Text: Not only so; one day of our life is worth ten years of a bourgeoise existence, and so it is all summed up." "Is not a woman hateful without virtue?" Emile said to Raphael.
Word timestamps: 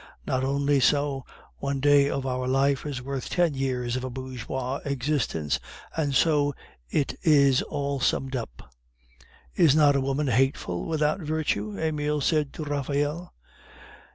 Not 0.25 0.43
only 0.43 0.79
so; 0.79 1.25
one 1.57 1.79
day 1.79 2.09
of 2.09 2.25
our 2.25 2.47
life 2.47 2.87
is 2.87 3.03
worth 3.03 3.29
ten 3.29 3.53
years 3.53 3.95
of 3.95 4.03
a 4.03 4.09
bourgeoise 4.09 4.81
existence, 4.83 5.59
and 5.95 6.15
so 6.15 6.55
it 6.89 7.13
is 7.21 7.61
all 7.61 7.99
summed 7.99 8.35
up." 8.35 8.71
"Is 9.55 9.75
not 9.75 9.95
a 9.95 10.01
woman 10.01 10.25
hateful 10.29 10.85
without 10.87 11.19
virtue?" 11.21 11.77
Emile 11.79 12.19
said 12.19 12.51
to 12.53 12.63
Raphael. 12.63 13.35